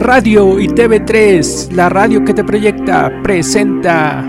Radio 0.00 0.58
y 0.58 0.66
TV3, 0.66 1.72
la 1.72 1.90
radio 1.90 2.24
que 2.24 2.32
te 2.32 2.42
proyecta, 2.42 3.12
presenta 3.22 4.24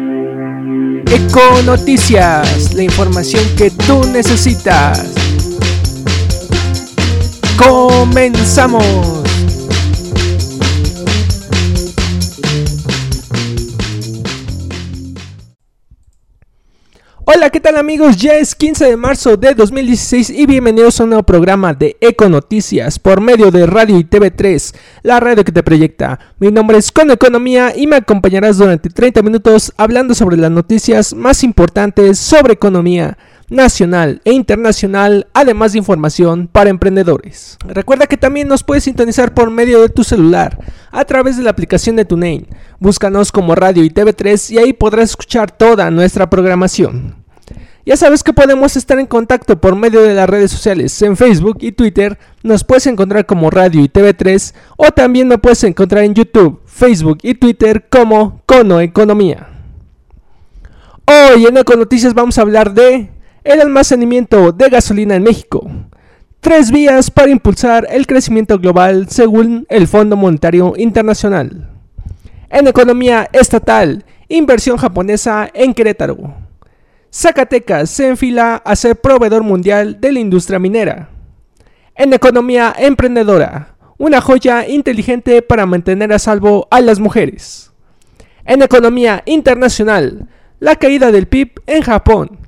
Eco 1.05 1.61
Noticias, 1.65 2.73
la 2.73 2.83
información 2.83 3.41
que 3.55 3.71
tú 3.71 4.03
necesitas. 4.11 5.13
Comenzamos. 7.57 9.20
Hola, 17.33 17.49
¿qué 17.49 17.61
tal 17.61 17.77
amigos? 17.77 18.17
Ya 18.17 18.33
es 18.33 18.55
15 18.55 18.83
de 18.87 18.97
marzo 18.97 19.37
de 19.37 19.53
2016 19.53 20.31
y 20.31 20.45
bienvenidos 20.45 20.99
a 20.99 21.05
un 21.05 21.11
nuevo 21.11 21.23
programa 21.23 21.73
de 21.73 21.95
Eco 22.01 22.27
Noticias 22.27 22.99
por 22.99 23.21
medio 23.21 23.51
de 23.51 23.65
Radio 23.65 23.97
y 23.97 24.03
TV3, 24.03 24.75
la 25.03 25.17
radio 25.21 25.45
que 25.45 25.53
te 25.53 25.63
proyecta. 25.63 26.19
Mi 26.39 26.51
nombre 26.51 26.77
es 26.77 26.91
Con 26.91 27.09
Economía 27.09 27.71
y 27.73 27.87
me 27.87 27.95
acompañarás 27.95 28.57
durante 28.57 28.89
30 28.89 29.21
minutos 29.21 29.71
hablando 29.77 30.13
sobre 30.13 30.35
las 30.35 30.51
noticias 30.51 31.13
más 31.13 31.45
importantes 31.45 32.19
sobre 32.19 32.51
economía 32.51 33.17
nacional 33.47 34.21
e 34.25 34.33
internacional, 34.33 35.27
además 35.33 35.71
de 35.71 35.77
información 35.77 36.49
para 36.51 36.69
emprendedores. 36.69 37.57
Recuerda 37.65 38.07
que 38.07 38.17
también 38.17 38.49
nos 38.49 38.63
puedes 38.63 38.83
sintonizar 38.83 39.33
por 39.33 39.51
medio 39.51 39.81
de 39.81 39.89
tu 39.89 40.03
celular 40.03 40.57
a 40.91 41.05
través 41.05 41.37
de 41.37 41.43
la 41.43 41.51
aplicación 41.51 41.95
de 41.95 42.03
TuneIn. 42.03 42.47
Búscanos 42.79 43.31
como 43.31 43.55
Radio 43.55 43.85
y 43.85 43.89
TV3 43.89 44.51
y 44.51 44.57
ahí 44.57 44.73
podrás 44.73 45.11
escuchar 45.11 45.51
toda 45.51 45.89
nuestra 45.91 46.29
programación. 46.29 47.20
Ya 47.83 47.97
sabes 47.97 48.21
que 48.21 48.31
podemos 48.31 48.77
estar 48.77 48.99
en 48.99 49.07
contacto 49.07 49.59
por 49.59 49.75
medio 49.75 50.03
de 50.03 50.13
las 50.13 50.29
redes 50.29 50.51
sociales. 50.51 51.01
En 51.01 51.17
Facebook 51.17 51.57
y 51.61 51.71
Twitter 51.71 52.19
nos 52.43 52.63
puedes 52.63 52.85
encontrar 52.85 53.25
como 53.25 53.49
Radio 53.49 53.81
y 53.83 53.89
TV3 53.89 54.53
o 54.77 54.91
también 54.91 55.27
me 55.27 55.39
puedes 55.39 55.63
encontrar 55.63 56.03
en 56.03 56.13
YouTube, 56.13 56.61
Facebook 56.67 57.17
y 57.23 57.33
Twitter 57.33 57.87
como 57.89 58.43
Cono 58.45 58.79
Economía. 58.81 59.47
Hoy 61.07 61.47
en 61.47 61.57
Eco 61.57 61.75
Noticias 61.75 62.13
vamos 62.13 62.37
a 62.37 62.41
hablar 62.41 62.71
de 62.71 63.09
el 63.43 63.61
almacenamiento 63.61 64.51
de 64.51 64.69
gasolina 64.69 65.15
en 65.15 65.23
México. 65.23 65.67
Tres 66.39 66.69
vías 66.69 67.09
para 67.09 67.31
impulsar 67.31 67.87
el 67.89 68.05
crecimiento 68.05 68.59
global 68.59 69.07
según 69.09 69.65
el 69.69 69.87
Fondo 69.87 70.15
Monetario 70.15 70.73
Internacional. 70.77 71.67
En 72.49 72.67
economía 72.67 73.27
estatal, 73.33 74.05
inversión 74.27 74.77
japonesa 74.77 75.49
en 75.53 75.73
Querétaro. 75.73 76.40
Zacatecas 77.13 77.89
se 77.89 78.07
enfila 78.07 78.55
a 78.63 78.75
ser 78.77 78.95
proveedor 78.95 79.43
mundial 79.43 79.99
de 79.99 80.13
la 80.13 80.19
industria 80.19 80.59
minera. 80.59 81.09
En 81.93 82.13
economía 82.13 82.73
emprendedora, 82.77 83.75
una 83.97 84.21
joya 84.21 84.65
inteligente 84.65 85.41
para 85.41 85.65
mantener 85.65 86.13
a 86.13 86.19
salvo 86.19 86.69
a 86.71 86.79
las 86.79 86.99
mujeres. 86.99 87.71
En 88.45 88.61
economía 88.61 89.23
internacional, 89.25 90.29
la 90.59 90.77
caída 90.77 91.11
del 91.11 91.27
PIB 91.27 91.61
en 91.67 91.81
Japón. 91.81 92.39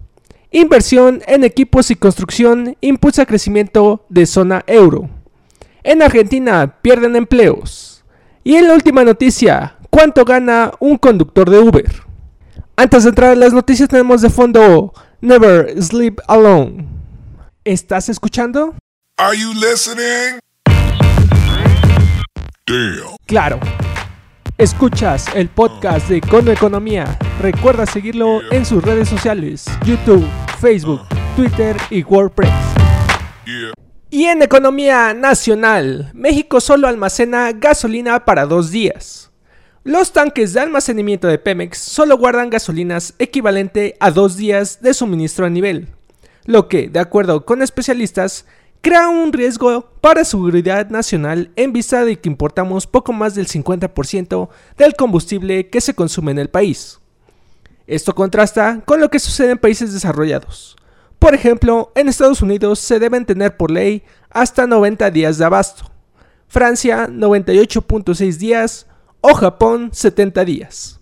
Inversión 0.50 1.22
en 1.28 1.44
equipos 1.44 1.92
y 1.92 1.96
construcción 1.96 2.78
impulsa 2.80 3.26
crecimiento 3.26 4.06
de 4.08 4.26
zona 4.26 4.64
euro. 4.66 5.10
En 5.84 6.02
Argentina 6.02 6.78
pierden 6.82 7.18
empleos. 7.18 8.06
Y 8.46 8.56
en 8.56 8.70
la 8.70 8.76
última 8.76 9.04
noticia, 9.04 9.76
¿cuánto 9.90 10.24
gana 10.24 10.72
un 10.80 10.98
conductor 10.98 11.50
de 11.50 11.60
Uber? 11.60 12.13
Antes 12.84 13.04
de 13.04 13.12
entrar 13.12 13.32
en 13.32 13.40
las 13.40 13.54
noticias 13.54 13.88
tenemos 13.88 14.22
de 14.22 14.30
fondo 14.30 14.94
Never 15.22 15.82
Sleep 15.82 16.20
Alone. 16.28 16.86
¿Estás 17.64 18.10
escuchando? 18.10 18.76
Are 19.18 19.38
you 19.38 19.54
listening? 19.54 20.38
Damn. 22.68 23.16
Claro. 23.26 23.58
Escuchas 24.58 25.28
el 25.34 25.48
podcast 25.48 26.10
de 26.10 26.20
Cono 26.20 26.52
Economía. 26.52 27.18
Recuerda 27.42 27.86
seguirlo 27.86 28.42
en 28.52 28.66
sus 28.66 28.84
redes 28.84 29.08
sociales, 29.08 29.64
YouTube, 29.86 30.28
Facebook, 30.60 31.04
Twitter 31.38 31.78
y 31.90 32.04
WordPress. 32.04 32.52
Yeah. 33.46 33.72
Y 34.10 34.26
en 34.26 34.42
economía 34.42 35.14
nacional, 35.14 36.12
México 36.14 36.60
solo 36.60 36.90
almacena 36.90 37.54
gasolina 37.54 38.26
para 38.26 38.46
dos 38.46 38.72
días. 38.72 39.23
Los 39.86 40.14
tanques 40.14 40.54
de 40.54 40.62
almacenamiento 40.62 41.28
de 41.28 41.38
Pemex 41.38 41.78
solo 41.78 42.18
guardan 42.18 42.50
gasolinas 42.50 43.16
equivalente 43.20 43.98
a 44.00 44.12
dos 44.12 44.38
días 44.38 44.82
de 44.82 44.94
suministro 44.94 45.46
a 45.46 45.50
nivel, 45.50 45.90
lo 46.46 46.70
que, 46.70 46.88
de 46.88 47.02
acuerdo 47.02 47.44
con 47.44 47.62
especialistas, 47.62 48.46
crea 48.80 49.10
un 49.10 49.34
riesgo 49.34 49.90
para 50.00 50.24
seguridad 50.24 50.90
nacional 50.90 51.52
en 51.58 51.74
vista 51.74 52.06
de 52.06 52.18
que 52.18 52.30
importamos 52.30 52.88
poco 52.88 53.12
más 53.12 53.36
del 53.36 53.48
50% 53.48 54.48
del 54.78 54.96
combustible 54.96 55.68
que 55.68 55.82
se 55.82 55.94
consume 55.94 56.32
en 56.32 56.40
el 56.40 56.50
país. 56.50 57.00
Esto 57.86 58.16
contrasta 58.16 58.84
con 58.86 59.02
lo 59.02 59.10
que 59.10 59.20
sucede 59.20 59.52
en 59.52 59.58
países 59.58 59.92
desarrollados. 59.92 60.78
Por 61.20 61.36
ejemplo, 61.36 61.92
en 61.96 62.08
Estados 62.08 62.42
Unidos 62.42 62.80
se 62.80 63.00
deben 63.00 63.26
tener 63.26 63.58
por 63.58 63.70
ley 63.70 64.04
hasta 64.30 64.66
90 64.66 65.12
días 65.12 65.38
de 65.38 65.44
abasto, 65.44 65.92
Francia 66.48 67.10
98.6 67.10 68.38
días, 68.38 68.88
o 69.26 69.34
Japón 69.36 69.90
70 69.94 70.44
días. 70.44 71.00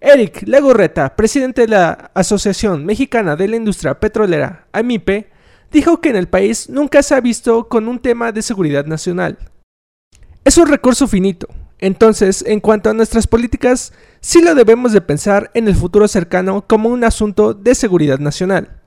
Eric 0.00 0.44
Legorreta, 0.48 1.14
presidente 1.14 1.60
de 1.60 1.68
la 1.68 2.10
Asociación 2.14 2.86
Mexicana 2.86 3.36
de 3.36 3.46
la 3.46 3.56
Industria 3.56 4.00
Petrolera, 4.00 4.66
AMIPE, 4.72 5.30
dijo 5.70 6.00
que 6.00 6.08
en 6.08 6.16
el 6.16 6.28
país 6.28 6.70
nunca 6.70 7.02
se 7.02 7.14
ha 7.14 7.20
visto 7.20 7.68
con 7.68 7.88
un 7.88 7.98
tema 7.98 8.32
de 8.32 8.40
seguridad 8.40 8.86
nacional. 8.86 9.36
Es 10.46 10.56
un 10.56 10.66
recurso 10.66 11.06
finito, 11.06 11.46
entonces 11.78 12.42
en 12.46 12.60
cuanto 12.60 12.88
a 12.88 12.94
nuestras 12.94 13.26
políticas, 13.26 13.92
sí 14.20 14.40
lo 14.40 14.54
debemos 14.54 14.94
de 14.94 15.02
pensar 15.02 15.50
en 15.52 15.68
el 15.68 15.76
futuro 15.76 16.08
cercano 16.08 16.66
como 16.66 16.88
un 16.88 17.04
asunto 17.04 17.52
de 17.52 17.74
seguridad 17.74 18.18
nacional. 18.18 18.80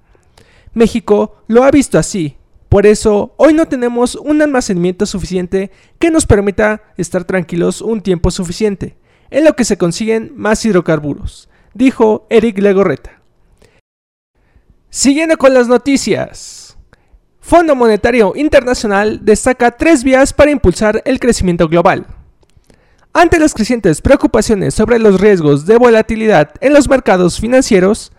México 0.74 1.44
lo 1.48 1.64
ha 1.64 1.70
visto 1.70 2.00
así, 2.00 2.36
por 2.76 2.86
eso, 2.86 3.34
hoy 3.38 3.54
no 3.54 3.70
tenemos 3.70 4.16
un 4.16 4.42
almacenamiento 4.42 5.06
suficiente 5.06 5.72
que 5.98 6.12
nos 6.12 6.26
permita 6.26 6.84
estar 6.98 7.24
tranquilos 7.24 7.80
un 7.80 8.02
tiempo 8.02 8.32
suficiente, 8.32 8.98
en 9.30 9.46
lo 9.46 9.56
que 9.56 9.64
se 9.64 9.78
consiguen 9.78 10.34
más 10.36 10.66
hidrocarburos, 10.66 11.48
dijo 11.74 12.28
Eric 12.30 12.58
Legorreta. 12.58 13.22
Siguiendo 14.90 15.38
con 15.38 15.54
las 15.54 15.70
noticias. 15.70 16.76
Fondo 17.40 17.78
Monetario 17.78 18.34
Internacional 18.36 19.24
destaca 19.24 19.72
tres 19.72 20.04
vías 20.04 20.34
para 20.34 20.52
impulsar 20.52 21.02
el 21.06 21.22
crecimiento 21.22 21.70
global. 21.70 22.06
Ante 23.14 23.40
las 23.40 23.54
crecientes 23.54 24.02
preocupaciones 24.02 24.74
sobre 24.74 25.00
los 25.00 25.22
riesgos 25.22 25.66
de 25.66 25.78
volatilidad 25.78 26.52
en 26.60 26.74
los 26.74 26.90
mercados 26.90 27.40
financieros, 27.40 28.12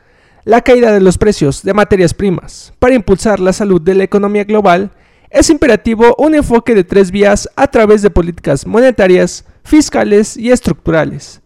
la 0.47 0.61
caída 0.61 0.93
de 0.93 1.01
los 1.01 1.19
precios 1.19 1.65
de 1.65 1.75
materias 1.75 2.15
primas 2.15 2.73
para 2.79 2.95
impulsar 2.95 3.41
la 3.41 3.53
salud 3.53 3.83
de 3.83 3.97
la 3.97 4.05
economía 4.05 4.45
global, 4.45 4.93
es 5.29 5.51
imperativo 5.51 6.15
un 6.19 6.37
enfoque 6.37 6.73
de 6.73 6.85
tres 6.85 7.11
vías 7.11 7.51
a 7.57 7.67
través 7.67 8.01
de 8.01 8.11
políticas 8.11 8.65
monetarias, 8.65 9.45
fiscales 9.65 10.37
y 10.37 10.53
estructurales, 10.53 11.43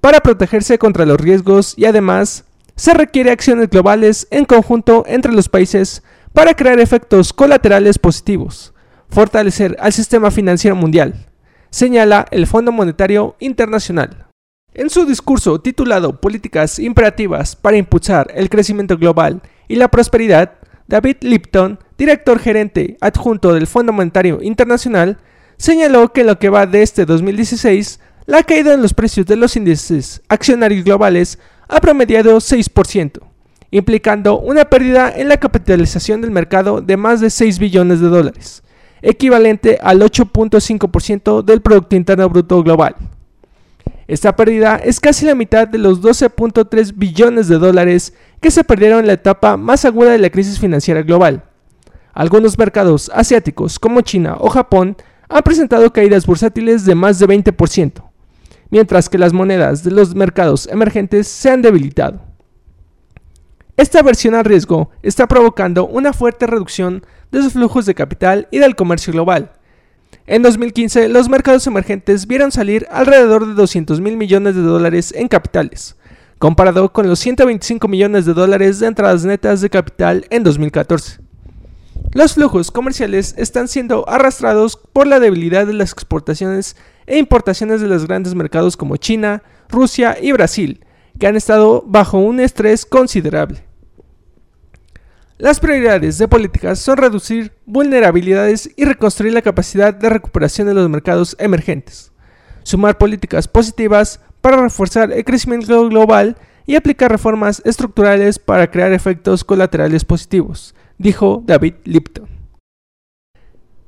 para 0.00 0.20
protegerse 0.20 0.78
contra 0.78 1.04
los 1.04 1.20
riesgos 1.20 1.74
y 1.76 1.86
además 1.86 2.44
se 2.76 2.94
requiere 2.94 3.32
acciones 3.32 3.68
globales 3.70 4.28
en 4.30 4.44
conjunto 4.44 5.02
entre 5.08 5.32
los 5.32 5.48
países 5.48 6.04
para 6.32 6.54
crear 6.54 6.78
efectos 6.78 7.32
colaterales 7.32 7.98
positivos, 7.98 8.72
fortalecer 9.08 9.76
al 9.80 9.92
sistema 9.92 10.30
financiero 10.30 10.76
mundial, 10.76 11.26
señala 11.70 12.26
el 12.30 12.46
Fondo 12.46 12.70
Monetario 12.70 13.34
Internacional. 13.40 14.23
En 14.76 14.90
su 14.90 15.06
discurso 15.06 15.60
titulado 15.60 16.20
Políticas 16.20 16.80
imperativas 16.80 17.54
para 17.54 17.76
impulsar 17.76 18.32
el 18.34 18.50
crecimiento 18.50 18.98
global 18.98 19.40
y 19.68 19.76
la 19.76 19.86
prosperidad, 19.86 20.54
David 20.88 21.18
Lipton, 21.20 21.78
director 21.96 22.40
gerente 22.40 22.96
adjunto 23.00 23.54
del 23.54 23.68
Fondo 23.68 23.92
Monetario 23.92 24.42
Internacional, 24.42 25.18
señaló 25.58 26.12
que 26.12 26.22
en 26.22 26.26
lo 26.26 26.40
que 26.40 26.48
va 26.48 26.66
de 26.66 26.82
este 26.82 27.06
2016, 27.06 28.00
la 28.26 28.42
caída 28.42 28.74
en 28.74 28.82
los 28.82 28.94
precios 28.94 29.26
de 29.26 29.36
los 29.36 29.54
índices 29.54 30.22
accionarios 30.28 30.84
globales 30.84 31.38
ha 31.68 31.80
promediado 31.80 32.38
6%, 32.38 33.20
implicando 33.70 34.40
una 34.40 34.64
pérdida 34.64 35.12
en 35.14 35.28
la 35.28 35.36
capitalización 35.36 36.20
del 36.20 36.32
mercado 36.32 36.80
de 36.80 36.96
más 36.96 37.20
de 37.20 37.30
6 37.30 37.60
billones 37.60 38.00
de 38.00 38.08
dólares, 38.08 38.64
equivalente 39.02 39.78
al 39.80 40.00
8.5% 40.00 41.44
del 41.44 41.62
Producto 41.62 41.94
Interno 41.94 42.28
Bruto 42.28 42.60
Global. 42.64 42.96
Esta 44.06 44.36
pérdida 44.36 44.76
es 44.76 45.00
casi 45.00 45.24
la 45.24 45.34
mitad 45.34 45.66
de 45.66 45.78
los 45.78 46.02
12.3 46.02 46.92
billones 46.94 47.48
de 47.48 47.58
dólares 47.58 48.12
que 48.40 48.50
se 48.50 48.64
perdieron 48.64 49.00
en 49.00 49.06
la 49.06 49.14
etapa 49.14 49.56
más 49.56 49.84
aguda 49.84 50.12
de 50.12 50.18
la 50.18 50.30
crisis 50.30 50.58
financiera 50.58 51.02
global. 51.02 51.44
Algunos 52.12 52.58
mercados 52.58 53.10
asiáticos 53.14 53.78
como 53.78 54.02
China 54.02 54.36
o 54.38 54.50
Japón 54.50 54.96
han 55.28 55.42
presentado 55.42 55.92
caídas 55.92 56.26
bursátiles 56.26 56.84
de 56.84 56.94
más 56.94 57.18
de 57.18 57.26
20%, 57.26 58.04
mientras 58.70 59.08
que 59.08 59.18
las 59.18 59.32
monedas 59.32 59.82
de 59.82 59.90
los 59.90 60.14
mercados 60.14 60.68
emergentes 60.70 61.26
se 61.26 61.50
han 61.50 61.62
debilitado. 61.62 62.20
Esta 63.76 64.00
aversión 64.00 64.34
al 64.34 64.44
riesgo 64.44 64.90
está 65.02 65.26
provocando 65.26 65.86
una 65.86 66.12
fuerte 66.12 66.46
reducción 66.46 67.04
de 67.32 67.40
los 67.40 67.54
flujos 67.54 67.86
de 67.86 67.94
capital 67.94 68.46
y 68.52 68.58
del 68.58 68.76
comercio 68.76 69.12
global, 69.12 69.50
En 70.26 70.42
2015, 70.42 71.10
los 71.10 71.28
mercados 71.28 71.66
emergentes 71.66 72.26
vieron 72.26 72.50
salir 72.50 72.86
alrededor 72.90 73.46
de 73.46 73.52
200 73.52 74.00
mil 74.00 74.16
millones 74.16 74.54
de 74.54 74.62
dólares 74.62 75.12
en 75.14 75.28
capitales, 75.28 75.96
comparado 76.38 76.90
con 76.94 77.06
los 77.06 77.18
125 77.18 77.86
millones 77.88 78.24
de 78.24 78.32
dólares 78.32 78.80
de 78.80 78.86
entradas 78.86 79.26
netas 79.26 79.60
de 79.60 79.68
capital 79.68 80.24
en 80.30 80.42
2014. 80.42 81.18
Los 82.12 82.34
flujos 82.34 82.70
comerciales 82.70 83.34
están 83.36 83.68
siendo 83.68 84.08
arrastrados 84.08 84.78
por 84.94 85.06
la 85.06 85.20
debilidad 85.20 85.66
de 85.66 85.74
las 85.74 85.92
exportaciones 85.92 86.74
e 87.06 87.18
importaciones 87.18 87.82
de 87.82 87.88
los 87.88 88.06
grandes 88.06 88.34
mercados 88.34 88.78
como 88.78 88.96
China, 88.96 89.42
Rusia 89.68 90.16
y 90.18 90.32
Brasil, 90.32 90.86
que 91.18 91.26
han 91.26 91.36
estado 91.36 91.84
bajo 91.86 92.16
un 92.16 92.40
estrés 92.40 92.86
considerable. 92.86 93.62
Las 95.36 95.58
prioridades 95.58 96.18
de 96.18 96.28
políticas 96.28 96.78
son 96.78 96.96
reducir 96.96 97.52
vulnerabilidades 97.66 98.70
y 98.76 98.84
reconstruir 98.84 99.32
la 99.32 99.42
capacidad 99.42 99.92
de 99.92 100.08
recuperación 100.08 100.68
de 100.68 100.74
los 100.74 100.88
mercados 100.88 101.34
emergentes, 101.40 102.12
sumar 102.62 102.98
políticas 102.98 103.48
positivas 103.48 104.20
para 104.40 104.62
reforzar 104.62 105.10
el 105.10 105.24
crecimiento 105.24 105.88
global 105.88 106.36
y 106.66 106.76
aplicar 106.76 107.10
reformas 107.10 107.60
estructurales 107.64 108.38
para 108.38 108.70
crear 108.70 108.92
efectos 108.92 109.42
colaterales 109.42 110.04
positivos, 110.04 110.72
dijo 110.98 111.42
David 111.44 111.74
Lipton. 111.82 112.28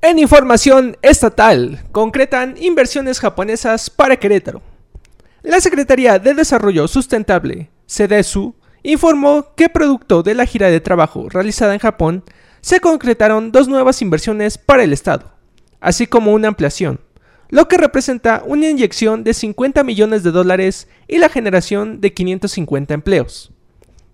En 0.02 0.18
información 0.18 0.96
estatal, 1.00 1.84
concretan 1.92 2.56
inversiones 2.58 3.20
japonesas 3.20 3.88
para 3.88 4.16
Querétaro. 4.16 4.62
La 5.42 5.60
Secretaría 5.60 6.18
de 6.18 6.34
Desarrollo 6.34 6.88
Sustentable, 6.88 7.70
CDSU, 7.86 8.56
informó 8.92 9.54
que 9.56 9.68
producto 9.68 10.22
de 10.22 10.34
la 10.34 10.46
gira 10.46 10.70
de 10.70 10.80
trabajo 10.80 11.28
realizada 11.28 11.74
en 11.74 11.80
Japón, 11.80 12.24
se 12.60 12.80
concretaron 12.80 13.52
dos 13.52 13.68
nuevas 13.68 14.00
inversiones 14.02 14.58
para 14.58 14.84
el 14.84 14.92
Estado, 14.92 15.32
así 15.80 16.06
como 16.06 16.32
una 16.32 16.48
ampliación, 16.48 17.00
lo 17.48 17.68
que 17.68 17.76
representa 17.76 18.42
una 18.46 18.68
inyección 18.68 19.24
de 19.24 19.34
50 19.34 19.84
millones 19.84 20.22
de 20.22 20.30
dólares 20.32 20.88
y 21.06 21.18
la 21.18 21.28
generación 21.28 22.00
de 22.00 22.12
550 22.12 22.94
empleos. 22.94 23.52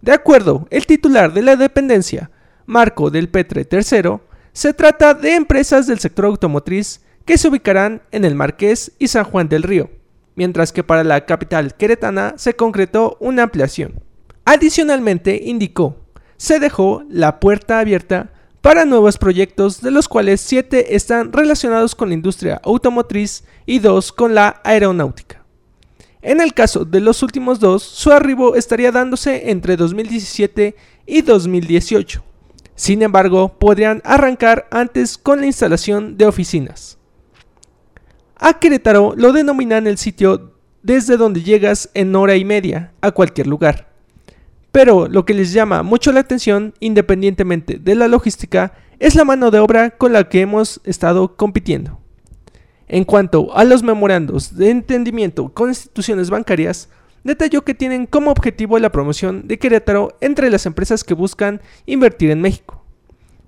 De 0.01 0.13
acuerdo, 0.13 0.67
el 0.71 0.87
titular 0.87 1.33
de 1.33 1.43
la 1.43 1.57
dependencia, 1.57 2.31
Marco 2.67 3.11
del 3.11 3.29
Petre 3.29 3.67
III, 3.71 4.19
se 4.53 4.75
trata 4.75 5.15
de 5.15 5.35
empresas 5.35 5.87
del 5.87 5.99
sector 5.99 6.27
automotriz 6.27 7.01
que 7.25 7.39
se 7.39 7.49
ubicarán 7.49 8.03
en 8.11 8.25
el 8.25 8.35
Marqués 8.35 8.93
y 8.99 9.09
San 9.09 9.25
Juan 9.25 9.49
del 9.49 9.63
Río, 9.63 9.91
mientras 10.35 10.73
que 10.73 10.83
para 10.83 11.05
la 11.05 11.25
capital 11.25 11.75
queretana 11.75 12.35
se 12.37 12.55
concretó 12.55 13.17
una 13.21 13.45
ampliación. 13.45 14.03
Adicionalmente, 14.45 15.41
indicó, 15.45 15.97
se 16.37 16.59
dejó 16.59 17.05
la 17.09 17.39
puerta 17.39 17.79
abierta 17.79 18.33
para 18.61 18.85
nuevos 18.85 19.19
proyectos, 19.19 19.81
de 19.81 19.91
los 19.91 20.09
cuales 20.09 20.41
siete 20.41 20.95
están 20.97 21.33
relacionados 21.33 21.95
con 21.95 22.09
la 22.09 22.15
industria 22.15 22.61
automotriz 22.65 23.45
y 23.67 23.81
dos 23.81 24.13
con 24.13 24.35
la 24.35 24.61
aeronáutica. 24.65 25.45
En 26.23 26.41
el 26.41 26.55
caso 26.55 26.85
de 26.85 27.01
los 27.01 27.23
últimos 27.25 27.59
dos, 27.59 27.83
su 27.83 28.13
arribo 28.13 28.55
estaría 28.55 28.93
dándose 28.93 29.51
entre 29.51 29.77
2017 29.77 30.77
y 31.07 31.23
2018. 31.23 32.23
Sin 32.77 33.03
embargo, 33.03 33.59
podrían 33.59 34.01
arrancar 34.05 34.69
antes 34.71 35.19
con 35.19 35.41
la 35.41 35.47
instalación 35.47 36.17
de 36.17 36.27
oficinas. 36.27 36.99
A 38.37 38.59
Querétaro 38.59 39.15
lo 39.17 39.33
denominan 39.33 39.87
el 39.87 39.99
sitio 39.99 40.55
desde 40.83 41.17
donde 41.17 41.43
llegas 41.43 41.91
en 41.95 42.15
hora 42.15 42.37
y 42.37 42.45
media 42.45 42.93
a 43.01 43.11
cualquier 43.11 43.47
lugar. 43.49 43.92
Pero 44.73 45.07
lo 45.07 45.27
que 45.27 45.35
les 45.35 45.53
llama 45.53 45.83
mucho 45.83 46.13
la 46.13 46.21
atención, 46.21 46.73
independientemente 46.81 47.79
de 47.79 47.95
la 47.95 48.09
logística, 48.09 48.73
es 48.99 49.15
la 49.15 49.25
mano 49.25 49.51
de 49.51 49.59
obra 49.59 49.91
con 49.91 50.15
la 50.15 50.29
que 50.29 50.41
hemos 50.41 50.81
estado 50.85 51.37
compitiendo. 51.37 52.01
En 52.89 53.05
cuanto 53.05 53.55
a 53.55 53.65
los 53.65 53.83
memorandos 53.83 54.57
de 54.57 54.71
entendimiento 54.71 55.51
con 55.51 55.69
instituciones 55.69 56.31
bancarias, 56.31 56.89
detalló 57.23 57.65
que 57.65 57.75
tienen 57.75 58.07
como 58.07 58.31
objetivo 58.31 58.79
la 58.79 58.91
promoción 58.91 59.47
de 59.47 59.59
Querétaro 59.59 60.17
entre 60.21 60.51
las 60.51 60.67
empresas 60.67 61.05
que 61.05 61.15
buscan 61.15 61.61
invertir 61.87 62.31
en 62.31 62.41
México. 62.41 62.83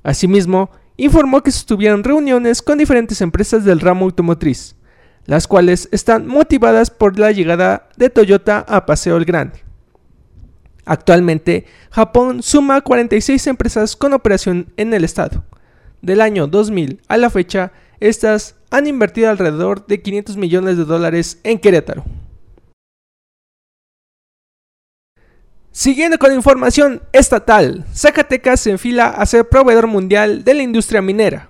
Asimismo, 0.03 0.70
informó 0.97 1.43
que 1.43 1.50
sostuvieron 1.50 2.05
reuniones 2.05 2.62
con 2.62 2.79
diferentes 2.79 3.20
empresas 3.23 3.65
del 3.65 3.81
ramo 3.81 4.05
automotriz, 4.05 4.77
las 5.25 5.49
cuales 5.49 5.88
están 5.91 6.27
motivadas 6.27 6.91
por 6.91 7.19
la 7.19 7.32
llegada 7.32 7.88
de 7.97 8.11
Toyota 8.11 8.65
a 8.69 8.85
Paseo 8.85 9.17
el 9.17 9.25
Grande. 9.25 9.64
Actualmente, 10.85 11.67
Japón 11.91 12.43
suma 12.43 12.81
46 12.81 13.47
empresas 13.47 13.97
con 13.97 14.13
operación 14.13 14.73
en 14.77 14.93
el 14.93 15.05
estado. 15.05 15.45
Del 16.03 16.21
año 16.21 16.47
2000 16.47 17.01
a 17.09 17.17
la 17.17 17.31
fecha, 17.31 17.73
estas 18.01 18.57
han 18.71 18.87
invertido 18.87 19.31
alrededor 19.31 19.87
de 19.87 20.03
500 20.03 20.37
millones 20.37 20.77
de 20.77 20.85
dólares 20.85 21.39
en 21.43 21.59
Querétaro. 21.59 22.05
Siguiendo 25.71 26.19
con 26.19 26.33
información 26.33 27.03
estatal, 27.13 27.85
Zacatecas 27.93 28.61
se 28.61 28.71
enfila 28.71 29.09
a 29.09 29.27
ser 29.27 29.49
proveedor 29.49 29.89
mundial 29.89 30.45
de 30.45 30.55
la 30.55 30.63
industria 30.63 31.03
minera. 31.03 31.49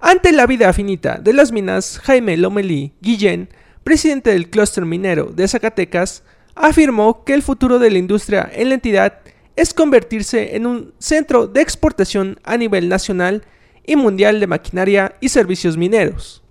Ante 0.00 0.32
la 0.32 0.46
vida 0.46 0.72
finita 0.72 1.18
de 1.18 1.32
las 1.32 1.52
minas, 1.52 1.98
Jaime 1.98 2.36
Lomelí 2.36 2.94
Guillén, 3.02 3.50
presidente 3.84 4.30
del 4.30 4.48
clúster 4.48 4.84
minero 4.86 5.26
de 5.26 5.46
Zacatecas, 5.46 6.22
afirmó 6.58 7.24
que 7.24 7.34
el 7.34 7.42
futuro 7.42 7.78
de 7.78 7.90
la 7.90 7.98
industria 7.98 8.50
en 8.52 8.68
la 8.68 8.74
entidad 8.74 9.20
es 9.56 9.74
convertirse 9.74 10.56
en 10.56 10.66
un 10.66 10.92
centro 10.98 11.46
de 11.46 11.60
exportación 11.60 12.38
a 12.44 12.56
nivel 12.56 12.88
nacional 12.88 13.44
y 13.86 13.96
mundial 13.96 14.40
de 14.40 14.46
maquinaria 14.46 15.16
y 15.20 15.30
servicios 15.30 15.76
mineros. 15.76 16.42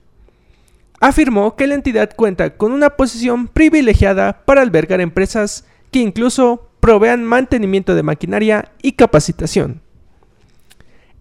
Afirmó 1.00 1.56
que 1.56 1.68
la 1.68 1.76
entidad 1.76 2.16
cuenta 2.16 2.58
con 2.58 2.72
una 2.72 2.92
posición 2.92 3.48
privilegiada 3.48 4.44
para 4.46 4.62
albergar 4.62 5.00
empresas 5.00 5.66
que 5.92 6.00
incluso 6.00 6.70
provean 6.80 7.24
mantenimiento 7.24 7.94
de 7.94 8.04
maquinaria 8.04 8.72
y 8.82 8.94
capacitación. 8.94 9.82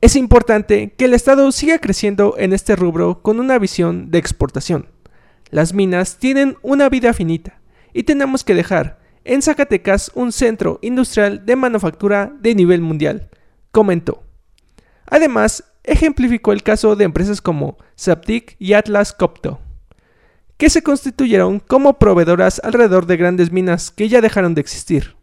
Es 0.00 0.17
importante 0.17 0.93
que 0.97 1.06
el 1.06 1.15
Estado 1.15 1.50
siga 1.53 1.79
creciendo 1.79 2.35
en 2.38 2.53
este 2.53 2.77
rubro 2.77 3.23
con 3.23 3.41
una 3.41 3.59
visión 3.59 4.11
de 4.11 4.19
exportación. 4.19 4.88
Las 5.50 5.75
minas 5.75 6.19
tienen 6.19 6.56
una 6.62 6.88
vida 6.88 7.12
finita 7.12 7.61
y 7.97 8.03
tenemos 8.03 8.45
que 8.45 8.55
dejar 8.55 8.99
en 9.25 9.41
Zacatecas 9.41 10.11
un 10.15 10.31
centro 10.31 10.79
industrial 10.83 11.47
de 11.47 11.57
manufactura 11.57 12.31
de 12.41 12.55
nivel 12.55 12.83
mundial, 12.83 13.31
comentó. 13.73 14.23
Además, 15.07 15.65
ejemplificó 15.83 16.53
el 16.53 16.63
caso 16.63 16.95
de 16.95 17.05
empresas 17.05 17.41
como 17.41 17.79
Zaptic 17.99 18.55
y 18.59 18.75
Atlas 18.75 19.15
Copto, 19.15 19.61
que 20.59 20.69
se 20.69 20.83
constituyeron 20.83 21.59
como 21.59 21.99
proveedoras 21.99 22.61
alrededor 22.62 23.07
de 23.07 23.17
grandes 23.17 23.50
minas 23.50 23.91
que 23.91 24.11
ya 24.11 24.21
dejaron 24.21 24.55
de 24.55 24.61
existir, 24.61 25.17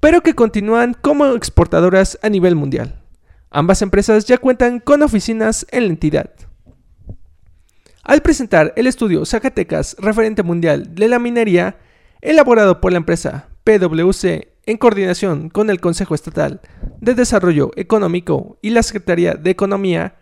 pero 0.00 0.22
que 0.22 0.34
continúan 0.34 0.94
como 0.94 1.26
exportadoras 1.34 2.18
a 2.22 2.30
nivel 2.30 2.56
mundial. 2.56 3.02
Ambas 3.50 3.82
empresas 3.82 4.24
ya 4.24 4.38
cuentan 4.38 4.80
con 4.80 5.02
oficinas 5.02 5.66
en 5.70 5.82
la 5.84 5.90
entidad. 5.90 6.30
Al 8.02 8.22
presentar 8.22 8.72
el 8.76 8.86
estudio 8.86 9.26
Zacatecas 9.26 9.96
referente 9.98 10.42
mundial 10.42 10.94
de 10.94 11.08
la 11.08 11.18
minería, 11.18 11.76
elaborado 12.26 12.80
por 12.80 12.90
la 12.90 12.98
empresa 12.98 13.48
PwC 13.62 14.48
en 14.66 14.78
coordinación 14.78 15.48
con 15.48 15.70
el 15.70 15.80
Consejo 15.80 16.12
Estatal 16.12 16.60
de 17.00 17.14
Desarrollo 17.14 17.70
Económico 17.76 18.58
y 18.62 18.70
la 18.70 18.82
Secretaría 18.82 19.34
de 19.34 19.50
Economía, 19.50 20.16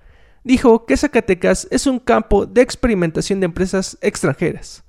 dijo 0.45 0.85
que 0.85 0.99
Zacatecas 0.99 1.67
es 1.71 1.87
un 1.87 1.99
campo 1.99 2.45
de 2.45 2.61
experimentación 2.61 3.41
de 3.41 3.47
empresas 3.47 3.97
extranjeras, 4.03 4.85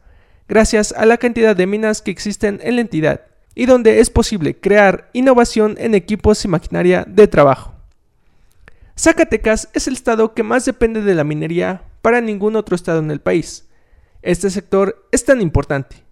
gracias 0.49 0.91
a 0.91 1.05
la 1.05 1.15
cantidad 1.15 1.55
de 1.55 1.67
minas 1.67 2.01
que 2.01 2.11
existen 2.11 2.59
en 2.61 2.75
la 2.75 2.81
entidad 2.81 3.21
y 3.55 3.65
donde 3.65 4.01
es 4.01 4.09
posible 4.09 4.59
crear 4.59 5.09
innovación 5.13 5.75
en 5.79 5.95
equipos 5.95 6.43
y 6.43 6.49
maquinaria 6.49 7.05
de 7.07 7.29
trabajo. 7.29 7.73
Zacatecas 8.99 9.69
es 9.73 9.87
el 9.87 9.93
estado 9.93 10.33
que 10.33 10.43
más 10.43 10.65
depende 10.65 11.01
de 11.01 11.15
la 11.15 11.23
minería 11.23 11.83
para 12.01 12.19
ningún 12.19 12.57
otro 12.57 12.75
estado 12.75 12.99
en 12.99 13.09
el 13.09 13.21
país. 13.21 13.69
Este 14.21 14.49
sector 14.49 15.07
es 15.13 15.23
tan 15.23 15.39
importante 15.39 16.04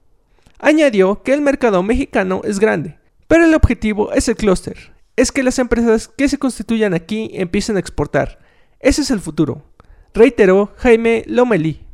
Añadió 0.66 1.24
que 1.24 1.34
el 1.34 1.42
mercado 1.42 1.84
mexicano 1.84 2.40
es 2.46 2.58
grande, 2.58 2.98
pero 3.28 3.44
el 3.44 3.54
objetivo 3.54 4.14
es 4.14 4.30
el 4.30 4.38
clúster, 4.38 4.94
es 5.18 5.34
que 5.34 5.44
las 5.44 5.60
empresas 5.60 6.08
que 6.08 6.30
se 6.30 6.38
constituyan 6.38 6.94
aquí 6.94 7.32
empiecen 7.34 7.76
a 7.76 7.82
exportar. 7.82 8.40
Ese 8.80 9.02
es 9.02 9.12
el 9.12 9.20
futuro, 9.20 9.66
reiteró 10.14 10.72
Jaime 10.78 11.26
Lomelí. 11.28 11.86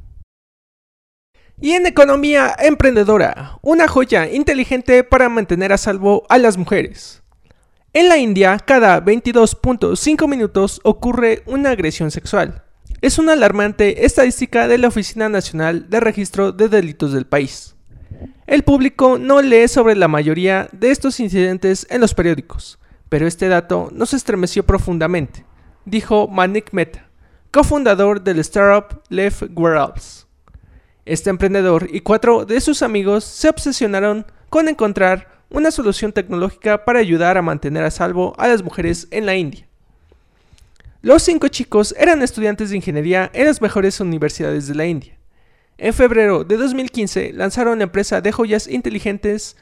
Y 1.59 1.71
en 1.71 1.87
economía 1.87 2.55
emprendedora, 2.59 3.57
una 3.63 3.87
joya 3.87 4.31
inteligente 4.31 5.03
para 5.03 5.29
mantener 5.29 5.73
a 5.73 5.79
salvo 5.79 6.27
a 6.29 6.37
las 6.37 6.55
mujeres. 6.55 7.23
En 7.93 8.07
la 8.07 8.19
India, 8.19 8.59
cada 8.59 9.03
22.5 9.03 10.27
minutos 10.27 10.79
ocurre 10.83 11.41
una 11.47 11.71
agresión 11.71 12.11
sexual. 12.11 12.65
Es 13.01 13.17
una 13.17 13.33
alarmante 13.33 14.05
estadística 14.05 14.67
de 14.67 14.77
la 14.77 14.89
Oficina 14.89 15.27
Nacional 15.27 15.89
de 15.89 15.99
Registro 15.99 16.51
de 16.51 16.69
Delitos 16.69 17.13
del 17.13 17.25
país. 17.25 17.75
El 18.47 18.63
público 18.63 19.17
no 19.17 19.41
lee 19.41 19.67
sobre 19.67 19.95
la 19.95 20.07
mayoría 20.07 20.69
de 20.71 20.91
estos 20.91 21.19
incidentes 21.19 21.85
en 21.89 22.01
los 22.01 22.13
periódicos, 22.13 22.79
pero 23.07 23.27
este 23.27 23.47
dato 23.47 23.89
nos 23.93 24.13
estremeció 24.13 24.65
profundamente, 24.65 25.45
dijo 25.85 26.27
Manik 26.27 26.73
Mehta, 26.73 27.07
cofundador 27.51 28.21
del 28.21 28.39
startup 28.39 29.01
Left 29.09 29.43
Wearables. 29.55 30.27
Este 31.05 31.29
emprendedor 31.29 31.87
y 31.91 32.01
cuatro 32.01 32.45
de 32.45 32.61
sus 32.61 32.81
amigos 32.81 33.23
se 33.23 33.49
obsesionaron 33.49 34.25
con 34.49 34.67
encontrar 34.67 35.27
una 35.49 35.71
solución 35.71 36.11
tecnológica 36.11 36.85
para 36.85 36.99
ayudar 36.99 37.37
a 37.37 37.41
mantener 37.41 37.83
a 37.83 37.91
salvo 37.91 38.33
a 38.37 38.47
las 38.47 38.63
mujeres 38.63 39.07
en 39.11 39.25
la 39.25 39.35
India. 39.35 39.67
Los 41.01 41.23
cinco 41.23 41.47
chicos 41.47 41.95
eran 41.97 42.21
estudiantes 42.21 42.69
de 42.69 42.75
ingeniería 42.75 43.31
en 43.33 43.45
las 43.45 43.61
mejores 43.61 43.99
universidades 43.99 44.67
de 44.67 44.75
la 44.75 44.85
India. 44.85 45.18
En 45.81 45.93
febrero 45.93 46.43
de 46.43 46.57
2015 46.57 47.31
lanzaron 47.31 47.77
la 47.77 47.85
empresa 47.85 48.19
de 48.19 48.33
joyas 48.33 48.67
inteligentes 48.67 49.55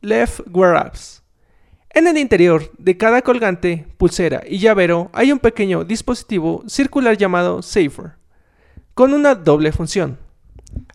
Left 0.00 0.40
Wearables. 0.50 1.22
En 1.90 2.06
el 2.06 2.16
interior 2.16 2.72
de 2.78 2.96
cada 2.96 3.20
colgante, 3.20 3.86
pulsera 3.98 4.42
y 4.48 4.60
llavero 4.60 5.10
hay 5.12 5.30
un 5.30 5.38
pequeño 5.38 5.84
dispositivo 5.84 6.64
circular 6.66 7.18
llamado 7.18 7.60
Safer, 7.60 8.12
con 8.94 9.12
una 9.12 9.34
doble 9.34 9.70
función. 9.70 10.16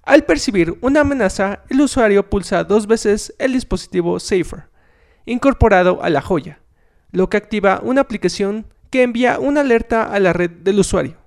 Al 0.02 0.26
percibir 0.26 0.76
una 0.82 1.02
amenaza, 1.02 1.60
el 1.70 1.80
usuario 1.80 2.28
pulsa 2.28 2.64
dos 2.64 2.88
veces 2.88 3.32
el 3.38 3.54
dispositivo 3.54 4.20
Safer, 4.20 4.64
incorporado 5.28 6.02
a 6.02 6.10
la 6.10 6.22
joya, 6.22 6.62
lo 7.12 7.30
que 7.30 7.38
activa 7.38 7.80
una 7.84 8.02
aplicación 8.02 8.66
que 8.90 9.04
envía 9.04 9.38
una 9.38 9.62
alerta 9.62 10.12
a 10.12 10.20
la 10.20 10.34
red 10.34 10.50
del 10.50 10.80
usuario. 10.80 11.18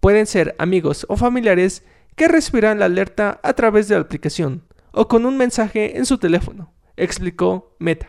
Pueden 0.00 0.24
ser 0.24 0.54
amigos 0.58 1.04
o 1.10 1.18
familiares 1.18 1.82
que 2.16 2.28
recibirán 2.28 2.78
la 2.78 2.86
alerta 2.86 3.40
a 3.42 3.52
través 3.52 3.88
de 3.88 3.94
la 3.94 4.02
aplicación 4.02 4.62
o 4.92 5.08
con 5.08 5.26
un 5.26 5.36
mensaje 5.36 5.96
en 5.96 6.06
su 6.06 6.18
teléfono, 6.18 6.72
explicó 6.96 7.76
Meta. 7.78 8.08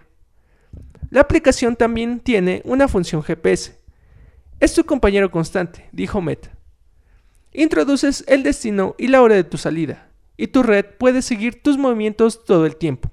La 1.09 1.21
aplicación 1.21 1.75
también 1.75 2.19
tiene 2.19 2.61
una 2.65 2.87
función 2.87 3.21
GPS. 3.21 3.77
Es 4.59 4.73
tu 4.73 4.85
compañero 4.85 5.29
constante, 5.29 5.89
dijo 5.91 6.21
Meta. 6.21 6.51
Introduces 7.53 8.23
el 8.27 8.43
destino 8.43 8.95
y 8.97 9.07
la 9.07 9.21
hora 9.21 9.35
de 9.35 9.43
tu 9.43 9.57
salida, 9.57 10.09
y 10.37 10.47
tu 10.47 10.63
red 10.63 10.85
puede 10.97 11.21
seguir 11.21 11.61
tus 11.61 11.77
movimientos 11.77 12.45
todo 12.45 12.65
el 12.65 12.77
tiempo. 12.77 13.11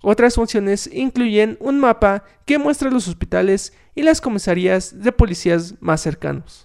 Otras 0.00 0.34
funciones 0.34 0.88
incluyen 0.92 1.56
un 1.60 1.80
mapa 1.80 2.24
que 2.44 2.58
muestra 2.58 2.90
los 2.90 3.08
hospitales 3.08 3.72
y 3.94 4.02
las 4.02 4.20
comisarías 4.20 5.02
de 5.02 5.12
policías 5.12 5.74
más 5.80 6.02
cercanos. 6.02 6.63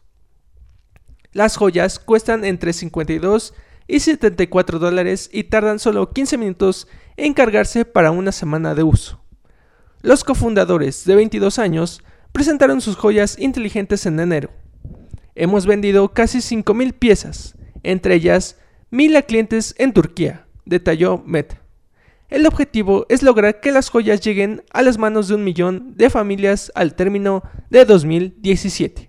Las 1.32 1.58
joyas 1.58 2.00
cuestan 2.00 2.44
entre 2.44 2.74
52 2.74 3.54
y 3.88 4.00
74 4.00 4.80
dólares 4.80 5.30
y 5.32 5.46
tardan 5.46 5.80
solo 5.80 6.12
15 6.12 6.38
minutos 6.38 6.88
en 7.18 7.34
cargarse 7.34 7.86
para 7.86 8.12
una 8.12 8.32
semana 8.32 8.74
de 8.74 8.84
uso. 8.84 9.22
Los 10.02 10.24
cofundadores 10.24 11.06
de 11.06 11.16
22 11.16 11.60
años 11.60 12.02
presentaron 12.32 12.82
sus 12.82 12.96
joyas 12.96 13.38
inteligentes 13.38 14.06
en 14.06 14.20
enero. 14.20 14.50
Hemos 15.36 15.66
vendido 15.66 16.14
casi 16.14 16.40
5.000 16.40 16.94
piezas, 16.94 17.56
entre 17.84 18.16
ellas 18.16 18.58
1.000 18.92 19.18
a 19.18 19.22
clientes 19.22 19.76
en 19.78 19.94
Turquía, 19.94 20.48
detalló 20.66 21.22
Meta. 21.26 21.62
El 22.30 22.46
objetivo 22.46 23.06
es 23.10 23.24
lograr 23.24 23.60
que 23.60 23.72
las 23.72 23.90
joyas 23.90 24.22
lleguen 24.22 24.64
a 24.72 24.84
las 24.84 24.98
manos 24.98 25.28
de 25.28 25.36
un 25.36 25.44
millón 25.44 25.96
de 25.96 26.10
familias 26.10 26.72
al 26.76 26.96
término 26.96 27.44
de 27.70 27.86
2017. 27.86 29.09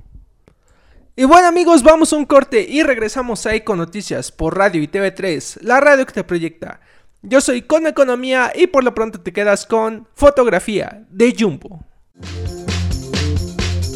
Y 1.20 1.24
bueno 1.24 1.48
amigos, 1.48 1.82
vamos 1.82 2.14
a 2.14 2.16
un 2.16 2.24
corte 2.24 2.66
y 2.66 2.82
regresamos 2.82 3.44
a 3.44 3.54
Eco 3.54 3.76
Noticias 3.76 4.32
por 4.32 4.56
Radio 4.56 4.82
y 4.82 4.88
TV3, 4.88 5.60
la 5.60 5.78
radio 5.78 6.06
que 6.06 6.14
te 6.14 6.24
proyecta. 6.24 6.80
Yo 7.20 7.42
soy 7.42 7.60
Con 7.60 7.86
Economía 7.86 8.50
y 8.54 8.68
por 8.68 8.84
lo 8.84 8.94
pronto 8.94 9.20
te 9.20 9.30
quedas 9.30 9.66
con 9.66 10.08
Fotografía 10.14 11.04
de 11.10 11.36
Jumbo. 11.38 11.84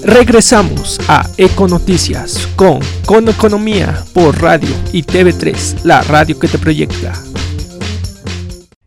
Regresamos 0.03 1.01
a 1.09 1.25
Econoticias 1.39 2.47
con 2.57 2.81
Con 3.07 3.27
Economía 3.27 4.05
por 4.13 4.39
Radio 4.43 4.77
y 4.93 5.03
TV3, 5.03 5.83
la 5.83 6.03
radio 6.03 6.39
que 6.39 6.49
te 6.49 6.59
proyecta. 6.59 7.15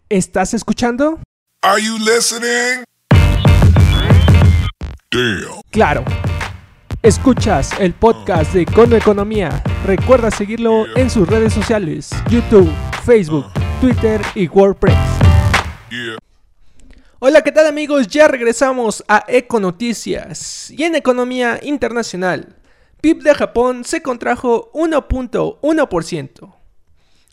¿Estás 0.09 0.53
escuchando? 0.53 1.19
Are 1.63 1.81
you 1.81 1.97
listening? 1.97 2.83
Damn. 5.09 5.61
Claro. 5.71 6.05
Escuchas 7.07 7.71
el 7.79 7.93
podcast 7.93 8.53
de 8.53 8.65
Cono 8.65 8.97
Economía. 8.97 9.63
Recuerda 9.85 10.29
seguirlo 10.29 10.85
en 10.97 11.09
sus 11.09 11.25
redes 11.25 11.53
sociales, 11.53 12.09
YouTube, 12.29 12.69
Facebook, 13.05 13.45
Twitter 13.79 14.19
y 14.35 14.49
WordPress. 14.49 14.97
Hola, 17.19 17.41
¿qué 17.43 17.53
tal 17.53 17.65
amigos? 17.67 18.07
Ya 18.07 18.27
regresamos 18.27 19.05
a 19.07 19.23
Econoticias. 19.29 20.69
Y 20.69 20.83
en 20.83 20.95
economía 20.95 21.61
internacional, 21.63 22.57
PIB 22.99 23.23
de 23.23 23.35
Japón 23.35 23.85
se 23.85 24.01
contrajo 24.01 24.69
1.1%. 24.73 26.55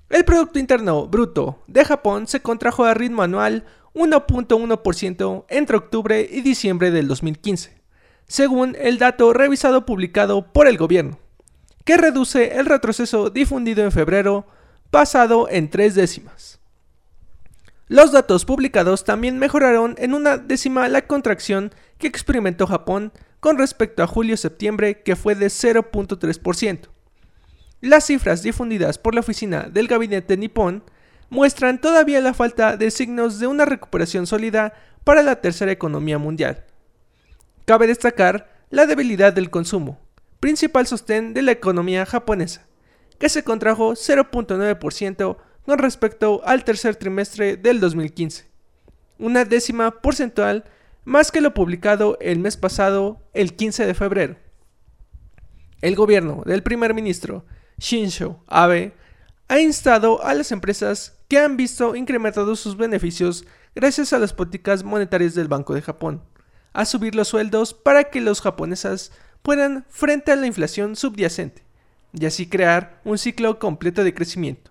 El 0.09 0.25
Producto 0.25 0.61
Interno 0.61 1.09
Bruto 1.09 1.65
de 1.67 1.85
Japón 1.85 2.29
se 2.29 2.39
contrajo 2.39 2.85
a 2.85 2.95
ritmo 2.95 3.23
anual 3.23 3.65
1.1% 3.93 5.47
entre 5.49 5.77
octubre 5.77 6.29
y 6.31 6.43
diciembre 6.43 6.93
del 6.93 7.09
2015, 7.09 7.84
según 8.27 8.77
el 8.79 8.99
dato 8.99 9.33
revisado 9.33 9.87
publicado 9.87 10.53
por 10.53 10.67
el 10.67 10.77
gobierno, 10.77 11.19
que 11.85 11.97
reduce 11.97 12.59
el 12.59 12.67
retroceso 12.67 13.31
difundido 13.31 13.85
en 13.85 13.93
febrero 13.93 14.47
pasado 14.91 15.49
en 15.51 15.71
tres 15.71 15.95
décimas. 15.95 16.61
Los 17.89 18.13
datos 18.13 18.45
publicados 18.45 19.05
también 19.05 19.39
mejoraron 19.39 19.95
en 19.99 20.15
una 20.15 20.39
décima 20.39 20.89
la 20.89 21.07
contracción 21.07 21.75
que 21.99 22.07
experimentó 22.07 22.67
Japón 22.67 23.13
con 23.41 23.59
respecto 23.59 24.03
a 24.03 24.07
julio-septiembre, 24.07 25.03
que 25.03 25.17
fue 25.17 25.35
de 25.35 25.49
0.3%. 25.49 26.89
Las 27.83 28.07
cifras 28.07 28.43
difundidas 28.43 28.97
por 28.97 29.15
la 29.15 29.21
oficina 29.21 29.65
del 29.65 29.87
gabinete 29.87 30.39
nipón 30.39 30.83
muestran 31.29 31.79
todavía 31.79 32.23
la 32.23 32.33
falta 32.33 32.79
de 32.79 32.91
signos 32.91 33.39
de 33.39 33.47
una 33.47 33.67
recuperación 33.67 34.27
sólida 34.27 34.73
para 35.05 35.23
la 35.23 35.43
tercera 35.43 35.73
economía 35.73 36.17
mundial. 36.17 36.65
Cabe 37.65 37.87
destacar 37.87 38.51
la 38.69 38.85
debilidad 38.85 39.33
del 39.33 39.49
consumo, 39.49 39.99
principal 40.39 40.87
sostén 40.87 41.33
de 41.33 41.41
la 41.41 41.53
economía 41.53 42.05
japonesa, 42.05 42.67
que 43.19 43.31
se 43.31 43.43
contrajo 43.43 43.93
0.9% 43.93 45.39
con 45.65 45.79
respecto 45.79 46.43
al 46.45 46.63
tercer 46.65 46.97
trimestre 46.97 47.57
del 47.57 47.81
2015, 47.81 48.51
una 49.19 49.47
décima 49.47 50.03
porcentual 50.03 50.65
más 51.05 51.33
que 51.33 51.41
lo 51.41 51.55
publicado 51.55 52.19
el 52.21 52.39
mes 52.39 52.59
pasado, 52.59 53.23
el 53.33 53.57
15 53.57 53.87
de 53.87 53.95
febrero. 53.95 54.37
El 55.81 55.97
gobierno 55.97 56.43
del 56.45 56.63
primer 56.63 56.93
ministro 56.93 57.47
Shinzo 57.79 58.45
Abe 58.47 58.93
ha 59.49 59.59
instado 59.59 60.23
a 60.23 60.35
las 60.35 60.53
empresas 60.53 61.19
que 61.29 61.39
han 61.39 61.57
visto 61.57 61.97
incrementados 61.97 62.61
sus 62.61 62.77
beneficios 62.77 63.47
gracias 63.75 64.13
a 64.13 64.19
las 64.19 64.35
políticas 64.35 64.85
monetarias 64.85 65.35
del 65.35 65.49
Banco 65.49 65.73
de 65.73 65.81
Japón 65.81 66.23
a 66.75 66.85
subir 66.85 67.15
los 67.15 67.29
sueldos 67.29 67.73
para 67.73 68.05
que 68.05 68.21
los 68.21 68.43
japonesas 68.43 69.13
puedan 69.43 69.87
frente 69.89 70.33
a 70.33 70.37
la 70.37 70.47
inflación 70.47 70.97
subyacente 70.97 71.63
y 72.13 72.27
así 72.27 72.47
crear 72.47 73.01
un 73.05 73.17
ciclo 73.17 73.59
completo 73.59 74.05
de 74.05 74.13
crecimiento. 74.13 74.71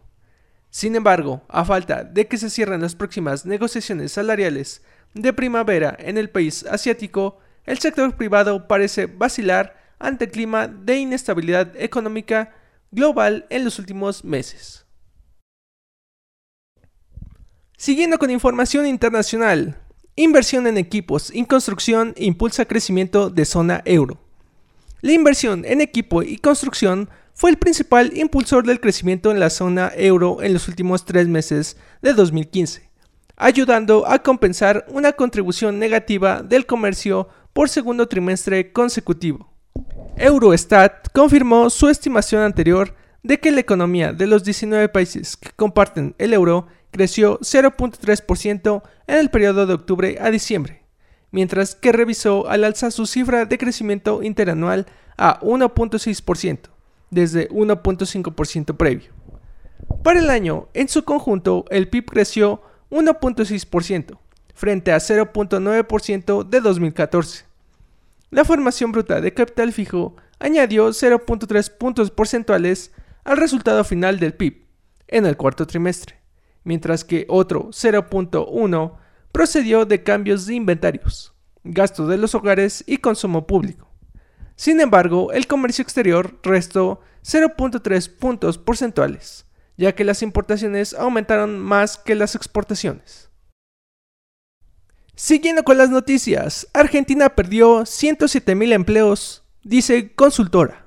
Sin 0.70 0.96
embargo, 0.96 1.44
a 1.50 1.66
falta 1.66 2.04
de 2.04 2.28
que 2.28 2.38
se 2.38 2.50
cierren 2.50 2.82
las 2.82 2.96
próximas 2.96 3.46
negociaciones 3.46 4.12
salariales 4.12 4.84
de 5.14 5.34
primavera 5.34 5.96
en 6.00 6.18
el 6.18 6.30
país 6.30 6.66
asiático, 6.66 7.40
el 7.66 7.80
sector 7.80 8.16
privado 8.16 8.68
parece 8.68 9.06
vacilar 9.06 9.82
ante 10.00 10.26
el 10.26 10.32
clima 10.32 10.68
de 10.68 10.98
inestabilidad 10.98 11.76
económica 11.78 12.54
global 12.92 13.46
en 13.50 13.64
los 13.64 13.80
últimos 13.80 14.24
meses. 14.24 14.86
Siguiendo 17.78 18.18
con 18.18 18.32
información 18.32 18.88
internacional, 18.88 19.78
inversión 20.16 20.68
en 20.68 20.78
equipos 20.78 21.32
y 21.34 21.46
construcción 21.46 22.14
impulsa 22.18 22.66
crecimiento 22.66 23.30
de 23.30 23.46
zona 23.46 23.82
euro. 23.86 24.20
La 25.02 25.12
inversión 25.12 25.66
en 25.66 25.82
equipo 25.82 26.24
y 26.24 26.38
construcción 26.38 27.10
fue 27.34 27.50
el 27.50 27.58
principal 27.58 28.16
impulsor 28.16 28.66
del 28.66 28.80
crecimiento 28.80 29.32
en 29.32 29.40
la 29.40 29.50
zona 29.50 29.92
euro 29.96 30.42
en 30.44 30.54
los 30.54 30.68
últimos 30.68 31.04
tres 31.04 31.28
meses 31.28 31.78
de 32.02 32.14
2015, 32.14 32.90
ayudando 33.36 34.08
a 34.08 34.20
compensar 34.20 34.86
una 34.90 35.14
contribución 35.14 35.80
negativa 35.80 36.44
del 36.44 36.66
comercio 36.66 37.28
por 37.52 37.70
segundo 37.70 38.08
trimestre 38.08 38.72
consecutivo. 38.72 39.52
Eurostat 40.16 41.08
confirmó 41.12 41.72
su 41.72 41.90
estimación 41.90 42.44
anterior 42.44 42.96
de 43.24 43.40
que 43.40 43.52
la 43.52 43.62
economía 43.62 44.14
de 44.14 44.28
los 44.28 44.44
19 44.44 44.90
países 44.90 45.36
que 45.38 45.50
comparten 45.56 46.14
el 46.20 46.34
euro 46.34 46.68
creció 46.94 47.40
0.3% 47.40 48.84
en 49.08 49.18
el 49.18 49.30
periodo 49.30 49.66
de 49.66 49.74
octubre 49.74 50.18
a 50.22 50.32
diciembre, 50.32 50.86
mientras 51.32 51.76
que 51.76 51.92
revisó 51.92 52.48
al 52.48 52.64
alza 52.64 52.92
su 52.92 53.06
cifra 53.06 53.44
de 53.44 53.58
crecimiento 53.58 54.24
interanual 54.24 54.86
a 55.18 55.42
1.6% 55.42 56.70
desde 57.12 57.50
1.5% 57.50 58.78
previo. 58.78 59.12
Para 60.04 60.20
el 60.20 60.30
año, 60.30 60.70
en 60.74 60.88
su 60.88 61.04
conjunto, 61.04 61.66
el 61.70 61.90
PIB 61.90 62.06
creció 62.06 62.62
1.6%, 62.90 64.18
frente 64.54 64.92
a 64.92 64.98
0.9% 64.98 66.48
de 66.48 66.62
2014. 66.62 67.46
La 68.30 68.46
formación 68.46 68.92
bruta 68.92 69.22
de 69.22 69.34
capital 69.34 69.74
fijo 69.74 70.16
añadió 70.40 70.90
0.3 70.90 71.72
puntos 71.78 72.12
porcentuales 72.12 72.92
al 73.24 73.38
resultado 73.38 73.84
final 73.84 74.20
del 74.20 74.34
PIB 74.34 74.66
en 75.08 75.26
el 75.26 75.38
cuarto 75.38 75.68
trimestre, 75.68 76.18
mientras 76.64 77.04
que 77.04 77.26
otro 77.30 77.70
0.1 77.70 78.98
procedió 79.32 79.86
de 79.86 80.04
cambios 80.04 80.46
de 80.46 80.56
inventarios, 80.56 81.34
gasto 81.64 82.08
de 82.08 82.18
los 82.18 82.36
hogares 82.36 82.84
y 82.88 82.98
consumo 82.98 83.48
público. 83.48 83.90
Sin 84.56 84.80
embargo, 84.80 85.32
el 85.32 85.48
comercio 85.48 85.82
exterior 85.82 86.40
restó 86.44 87.02
0.3 87.24 88.10
puntos 88.18 88.58
porcentuales, 88.58 89.46
ya 89.78 89.96
que 89.96 90.04
las 90.04 90.22
importaciones 90.22 90.94
aumentaron 90.94 91.60
más 91.60 91.98
que 91.98 92.16
las 92.16 92.36
exportaciones. 92.36 93.30
Siguiendo 95.16 95.64
con 95.64 95.78
las 95.78 95.90
noticias, 95.90 96.68
Argentina 96.74 97.30
perdió 97.30 97.82
107.000 97.82 98.74
empleos, 98.74 99.44
dice 99.64 100.14
consultora. 100.14 100.83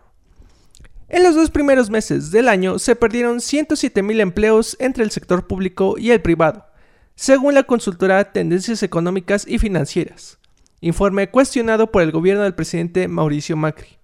En 1.08 1.22
los 1.22 1.36
dos 1.36 1.50
primeros 1.50 1.88
meses 1.88 2.32
del 2.32 2.48
año 2.48 2.80
se 2.80 2.96
perdieron 2.96 3.38
107.000 3.38 4.20
empleos 4.20 4.76
entre 4.80 5.04
el 5.04 5.12
sector 5.12 5.46
público 5.46 5.94
y 5.96 6.10
el 6.10 6.20
privado, 6.20 6.66
según 7.14 7.54
la 7.54 7.62
consultora 7.62 8.32
Tendencias 8.32 8.82
Económicas 8.82 9.46
y 9.46 9.60
Financieras, 9.60 10.40
informe 10.80 11.30
cuestionado 11.30 11.92
por 11.92 12.02
el 12.02 12.10
gobierno 12.10 12.42
del 12.42 12.56
presidente 12.56 13.06
Mauricio 13.06 13.56
Macri. 13.56 13.98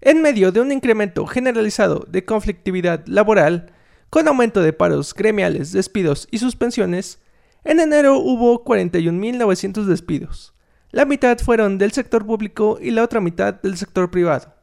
En 0.00 0.20
medio 0.20 0.50
de 0.50 0.60
un 0.60 0.72
incremento 0.72 1.26
generalizado 1.26 2.04
de 2.08 2.24
conflictividad 2.24 3.06
laboral, 3.06 3.72
con 4.10 4.26
aumento 4.26 4.62
de 4.62 4.72
paros 4.72 5.14
gremiales, 5.14 5.70
despidos 5.70 6.26
y 6.32 6.38
suspensiones, 6.38 7.20
en 7.62 7.78
enero 7.78 8.18
hubo 8.18 8.64
41.900 8.64 9.84
despidos. 9.84 10.54
La 10.90 11.04
mitad 11.04 11.38
fueron 11.38 11.78
del 11.78 11.92
sector 11.92 12.26
público 12.26 12.78
y 12.82 12.90
la 12.90 13.04
otra 13.04 13.20
mitad 13.20 13.54
del 13.54 13.76
sector 13.76 14.10
privado. 14.10 14.55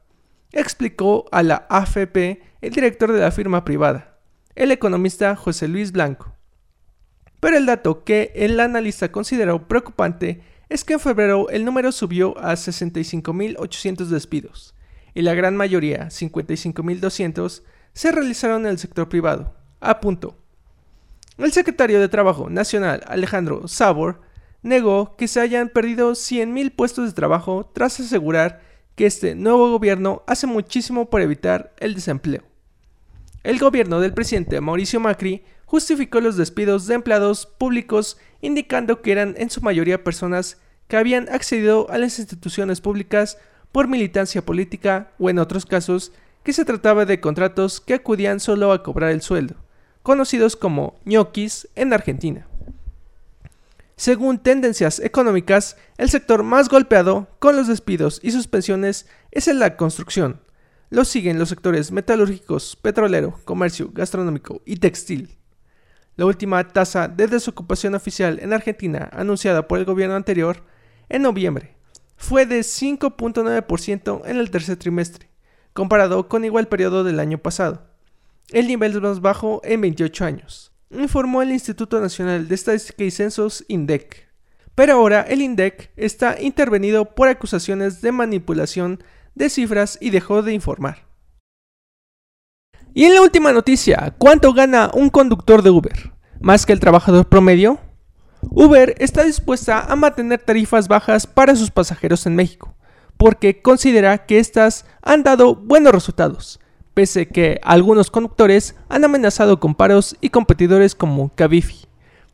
Explicó 0.54 1.26
a 1.32 1.42
la 1.42 1.66
AFP 1.68 2.42
el 2.62 2.72
director 2.72 3.12
de 3.12 3.20
la 3.20 3.32
firma 3.32 3.66
privada, 3.66 4.20
el 4.56 4.72
economista 4.72 5.36
José 5.36 5.68
Luis 5.68 5.92
Blanco. 5.92 6.36
Pero 7.40 7.58
el 7.58 7.66
dato 7.66 8.04
que 8.04 8.32
el 8.36 8.60
analista 8.60 9.12
consideró 9.12 9.68
preocupante 9.68 10.44
es 10.70 10.84
que 10.84 10.94
en 10.94 11.00
febrero 11.00 11.50
el 11.50 11.66
número 11.66 11.92
subió 11.92 12.38
a 12.38 12.54
65.800 12.54 14.06
despidos, 14.06 14.76
y 15.16 15.24
la 15.24 15.34
gran 15.34 15.58
mayoría, 15.58 16.06
55.200, 16.10 17.64
se 17.94 18.12
realizaron 18.12 18.62
en 18.62 18.74
el 18.74 18.78
sector 18.78 19.10
privado. 19.10 19.56
A 19.82 20.00
punto. 20.00 20.38
El 21.40 21.52
secretario 21.52 22.00
de 22.00 22.10
Trabajo 22.10 22.52
Nacional, 22.52 23.04
Alejandro 23.08 23.68
Sabor, 23.68 24.22
negó 24.62 25.16
que 25.18 25.28
se 25.28 25.42
hayan 25.42 25.70
perdido 25.70 26.12
100.000 26.12 26.76
puestos 26.76 27.08
de 27.08 27.14
trabajo 27.14 27.72
tras 27.74 28.00
asegurar 28.00 28.62
que 28.96 29.06
este 29.06 29.36
nuevo 29.36 29.72
gobierno 29.72 30.24
hace 30.28 30.48
muchísimo 30.48 31.10
por 31.10 31.22
evitar 31.22 31.74
el 31.80 31.96
desempleo. 31.96 32.44
El 33.44 33.60
gobierno 33.60 34.00
del 34.00 34.14
presidente 34.14 34.62
Mauricio 34.62 35.00
Macri 35.00 35.44
justificó 35.66 36.22
los 36.22 36.38
despidos 36.38 36.88
de 36.88 36.96
empleados 36.96 37.46
públicos 37.46 38.18
indicando 38.42 39.02
que 39.02 39.12
eran 39.12 39.36
en 39.38 39.50
su 39.50 39.62
mayoría 39.62 40.04
personas 40.04 40.58
que 40.88 40.98
habían 40.98 41.28
accedido 41.30 41.90
a 41.90 41.98
las 41.98 42.20
instituciones 42.20 42.80
públicas 42.80 43.38
por 43.72 43.88
militancia 43.88 44.46
política 44.46 45.12
o 45.18 45.30
en 45.30 45.40
otros 45.40 45.66
casos 45.66 46.12
que 46.44 46.54
se 46.54 46.66
trataba 46.66 47.06
de 47.06 47.20
contratos 47.20 47.82
que 47.82 47.96
acudían 47.96 48.40
solo 48.40 48.72
a 48.72 48.84
cobrar 48.84 49.12
el 49.12 49.22
sueldo, 49.22 49.56
conocidos 50.04 50.56
como 50.56 50.96
ñoquis 51.06 51.68
en 51.76 51.94
Argentina. 51.94 52.48
Según 54.04 54.38
tendencias 54.38 55.00
económicas, 55.00 55.78
el 55.98 56.10
sector 56.10 56.44
más 56.44 56.68
golpeado 56.68 57.30
con 57.40 57.56
los 57.56 57.70
despidos 57.70 58.20
y 58.22 58.32
suspensiones 58.32 59.08
es 59.32 59.46
de 59.46 59.54
la 59.54 59.78
construcción. 59.78 60.42
Lo 60.90 61.06
siguen 61.06 61.40
los 61.40 61.48
sectores 61.48 61.90
metalúrgicos, 61.94 62.76
petrolero, 62.76 63.40
comercio, 63.46 63.92
gastronómico 63.94 64.62
y 64.66 64.76
textil. 64.76 65.38
La 66.18 66.26
última 66.26 66.68
tasa 66.68 67.08
de 67.08 67.28
desocupación 67.28 67.96
oficial 67.96 68.40
en 68.42 68.52
Argentina 68.52 69.10
anunciada 69.14 69.70
por 69.70 69.80
el 69.80 69.86
gobierno 69.86 70.18
anterior 70.18 70.66
en 71.08 71.22
noviembre 71.22 71.78
fue 72.18 72.46
de 72.46 72.60
5.9% 72.60 74.22
en 74.26 74.36
el 74.36 74.52
tercer 74.52 74.76
trimestre, 74.76 75.30
comparado 75.72 76.28
con 76.28 76.44
igual 76.44 76.68
periodo 76.68 77.06
del 77.06 77.22
año 77.22 77.38
pasado, 77.38 77.88
el 78.50 78.68
nivel 78.68 79.00
más 79.00 79.22
bajo 79.22 79.62
en 79.64 79.80
28 79.80 80.26
años, 80.26 80.73
informó 81.00 81.42
el 81.42 81.52
Instituto 81.52 82.00
Nacional 82.00 82.48
de 82.48 82.56
Estadística 82.56 83.04
y 83.04 83.12
Censos 83.12 83.66
INDEC. 83.68 84.28
Pero 84.76 84.94
ahora 84.94 85.22
el 85.22 85.42
INDEC 85.42 85.92
está 85.96 86.42
intervenido 86.42 87.14
por 87.14 87.28
acusaciones 87.28 88.02
de 88.02 88.12
manipulación 88.12 89.04
de 89.36 89.50
cifras 89.50 89.98
y 90.02 90.10
dejó 90.10 90.42
de 90.42 90.54
informar. 90.54 91.08
Y 92.94 93.06
en 93.06 93.16
la 93.16 93.22
última 93.22 93.52
noticia, 93.52 94.14
¿cuánto 94.18 94.54
gana 94.54 94.92
un 94.94 95.10
conductor 95.10 95.64
de 95.64 95.72
Uber? 95.72 96.14
¿Más 96.40 96.66
que 96.66 96.74
el 96.74 96.80
trabajador 96.80 97.28
promedio? 97.28 97.80
Uber 98.42 98.96
está 99.00 99.24
dispuesta 99.24 99.80
a 99.80 99.96
mantener 99.96 100.42
tarifas 100.42 100.88
bajas 100.88 101.26
para 101.26 101.56
sus 101.56 101.72
pasajeros 101.72 102.26
en 102.26 102.36
México, 102.36 102.76
porque 103.18 103.62
considera 103.62 104.26
que 104.26 104.40
estas 104.40 104.86
han 105.02 105.24
dado 105.24 105.56
buenos 105.56 105.94
resultados, 105.94 106.60
pese 106.94 107.28
que 107.28 107.60
algunos 107.64 108.12
conductores 108.12 108.76
han 108.90 109.04
amenazado 109.04 109.60
con 109.60 109.76
paros 109.76 110.16
y 110.22 110.30
competidores 110.30 110.96
como 110.96 111.34
Cabify 111.36 111.88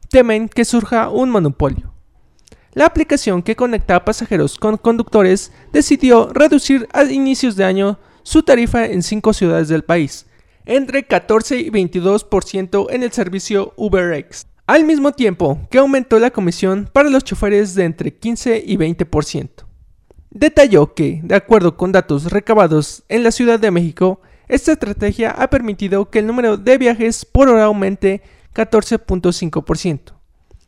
temen 0.10 0.50
que 0.50 0.66
surja 0.66 1.10
un 1.10 1.30
monopolio. 1.30 1.94
La 2.74 2.86
aplicación 2.86 3.42
que 3.42 3.56
conecta 3.56 3.96
a 3.96 4.06
pasajeros 4.06 4.58
con 4.58 4.78
conductores 4.78 5.52
decidió 5.72 6.30
reducir 6.34 6.88
a 6.94 7.04
inicios 7.04 7.56
de 7.56 7.66
año 7.66 8.00
su 8.24 8.44
tarifa 8.44 8.86
en 8.86 9.02
cinco 9.02 9.34
ciudades 9.34 9.70
del 9.70 9.84
país, 9.84 10.28
entre 10.66 11.04
14 11.04 11.60
y 11.60 11.70
22% 11.72 12.88
en 12.92 13.04
el 13.04 13.12
servicio 13.12 13.74
UberX, 13.76 14.46
al 14.68 14.84
mismo 14.84 15.14
tiempo 15.14 15.60
que 15.72 15.80
aumentó 15.80 16.20
la 16.20 16.30
comisión 16.30 16.90
para 16.92 17.10
los 17.10 17.24
choferes 17.24 17.74
de 17.74 17.86
entre 17.86 18.14
15 18.14 18.64
y 18.66 18.78
20%. 18.78 19.50
Detalló 20.32 20.94
que, 20.94 21.22
de 21.24 21.36
acuerdo 21.36 21.76
con 21.76 21.92
datos 21.92 22.32
recabados 22.32 23.04
en 23.10 23.24
la 23.24 23.32
Ciudad 23.32 23.60
de 23.60 23.72
México, 23.72 24.22
esta 24.50 24.72
estrategia 24.74 25.32
ha 25.32 25.50
permitido 25.50 26.10
que 26.10 26.20
el 26.20 26.28
número 26.28 26.58
de 26.58 26.78
viajes 26.80 27.24
por 27.24 27.50
hora 27.50 27.66
aumente 27.66 28.24
14.5%. 28.56 30.14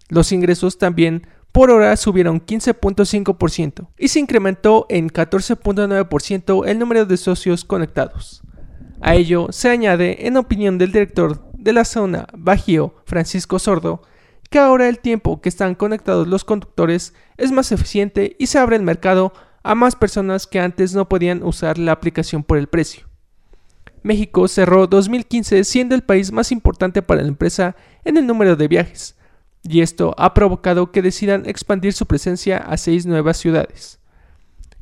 Los 0.10 0.32
ingresos 0.32 0.78
también 0.78 1.28
por 1.52 1.72
hora 1.72 1.98
subieron 1.98 2.46
15.5% 2.46 3.88
y 3.98 4.08
se 4.08 4.20
incrementó 4.20 4.86
en 4.88 5.10
14.9% 5.10 6.67
el 6.67 6.80
número 6.80 7.06
de 7.06 7.17
socios 7.17 7.65
conectados. 7.65 8.44
A 9.02 9.15
ello 9.15 9.48
se 9.50 9.70
añade, 9.70 10.28
en 10.28 10.38
opinión 10.38 10.78
del 10.78 10.91
director 10.91 11.44
de 11.54 11.74
la 11.74 11.84
zona 11.84 12.28
Bajío, 12.38 12.94
Francisco 13.06 13.58
Sordo, 13.58 14.04
que 14.52 14.60
ahora 14.60 14.89
el 14.89 15.00
tiempo 15.00 15.41
que 15.41 15.50
están 15.50 15.74
conectados 15.74 16.28
los 16.28 16.44
conductores 16.44 17.15
es 17.38 17.52
más 17.52 17.72
eficiente 17.72 18.36
y 18.38 18.48
se 18.48 18.60
abre 18.60 18.76
el 18.76 18.84
mercado 18.84 19.34
a 19.63 19.74
más 19.74 19.96
personas 19.96 20.46
que 20.46 20.60
antes 20.60 20.94
no 20.94 21.10
podían 21.10 21.41
usar 21.41 21.80
la 21.80 21.94
aplicación 21.94 22.44
por 22.44 22.58
el 22.58 22.67
precio. 22.67 23.11
México 24.04 24.48
cerró 24.48 24.88
2015 24.88 25.64
siendo 25.64 25.96
el 25.96 26.02
país 26.02 26.32
más 26.32 26.52
importante 26.52 27.02
para 27.02 27.22
la 27.22 27.28
empresa 27.28 27.76
en 28.04 28.18
el 28.18 28.26
número 28.26 28.56
de 28.56 28.68
viajes, 28.68 29.16
y 29.64 29.82
esto 29.82 30.16
ha 30.18 30.34
provocado 30.34 30.92
que 30.92 31.02
decidan 31.02 31.44
expandir 31.46 31.94
su 31.94 32.06
presencia 32.06 32.58
a 32.58 32.78
seis 32.78 33.06
nuevas 33.06 33.38
ciudades. 33.38 34.00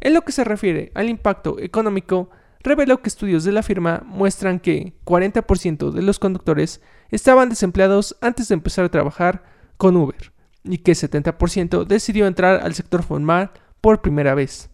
En 0.01 0.13
lo 0.13 0.21
que 0.21 0.31
se 0.31 0.43
refiere 0.45 0.91
al 0.95 1.09
impacto 1.09 1.59
económico, 1.59 2.29
reveló 2.61 3.01
que 3.01 3.09
estudios 3.09 3.43
de 3.43 3.51
la 3.51 3.63
firma 3.63 4.03
muestran 4.05 4.59
que 4.59 4.93
40% 5.05 5.91
de 5.91 6.01
los 6.01 6.19
conductores 6.19 6.81
estaban 7.11 7.49
desempleados 7.49 8.17
antes 8.21 8.47
de 8.47 8.53
empezar 8.53 8.85
a 8.85 8.89
trabajar 8.89 9.43
con 9.77 9.97
Uber 9.97 10.31
y 10.63 10.79
que 10.79 10.93
70% 10.93 11.85
decidió 11.85 12.27
entrar 12.27 12.61
al 12.63 12.75
sector 12.75 13.03
formal 13.03 13.51
por 13.81 14.01
primera 14.01 14.35
vez. 14.35 14.69